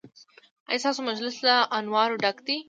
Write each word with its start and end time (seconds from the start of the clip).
ایا 0.69 0.81
ستاسو 0.83 1.01
مجلس 1.09 1.35
له 1.47 1.55
انوارو 1.77 2.21
ډک 2.23 2.37
دی؟ 2.45 2.57